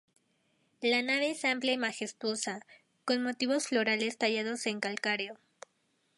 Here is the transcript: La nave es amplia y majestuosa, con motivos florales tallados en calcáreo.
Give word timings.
La 0.81 1.03
nave 1.03 1.29
es 1.29 1.45
amplia 1.45 1.73
y 1.73 1.77
majestuosa, 1.77 2.65
con 3.05 3.21
motivos 3.21 3.67
florales 3.67 4.17
tallados 4.17 4.65
en 4.65 4.79
calcáreo. 4.79 5.37